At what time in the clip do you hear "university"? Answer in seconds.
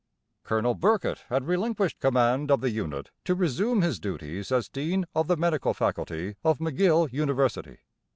7.13-7.81